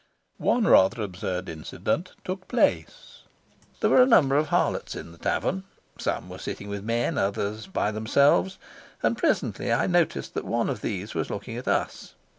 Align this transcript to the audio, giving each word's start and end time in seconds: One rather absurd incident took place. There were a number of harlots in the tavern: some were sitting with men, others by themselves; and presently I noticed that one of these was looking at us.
One 0.39 0.65
rather 0.65 1.03
absurd 1.03 1.47
incident 1.47 2.13
took 2.23 2.47
place. 2.47 3.21
There 3.81 3.89
were 3.91 4.01
a 4.01 4.07
number 4.07 4.35
of 4.35 4.47
harlots 4.47 4.95
in 4.95 5.11
the 5.11 5.19
tavern: 5.19 5.63
some 5.99 6.27
were 6.27 6.39
sitting 6.39 6.69
with 6.69 6.83
men, 6.83 7.19
others 7.19 7.67
by 7.67 7.91
themselves; 7.91 8.57
and 9.03 9.15
presently 9.15 9.71
I 9.71 9.85
noticed 9.85 10.33
that 10.33 10.43
one 10.43 10.71
of 10.71 10.81
these 10.81 11.13
was 11.13 11.29
looking 11.29 11.55
at 11.55 11.67
us. 11.67 12.15